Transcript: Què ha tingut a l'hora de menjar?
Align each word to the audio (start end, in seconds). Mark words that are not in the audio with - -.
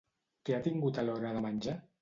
Què 0.49 0.55
ha 0.57 0.61
tingut 0.69 0.97
a 0.97 1.05
l'hora 1.09 1.37
de 1.39 1.47
menjar? 1.49 1.81